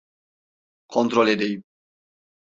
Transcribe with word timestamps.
Kontrol 0.87 1.27
edeyim. 1.27 1.63